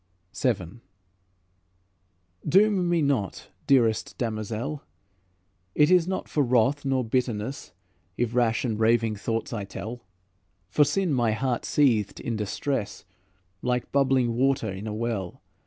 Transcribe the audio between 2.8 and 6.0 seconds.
me not, dearest damosel; It